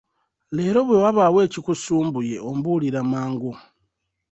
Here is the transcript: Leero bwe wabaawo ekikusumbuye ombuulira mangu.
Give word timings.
Leero 0.55 0.79
bwe 0.87 0.97
wabaawo 1.03 1.39
ekikusumbuye 1.47 2.35
ombuulira 2.49 2.99
mangu. 3.11 3.51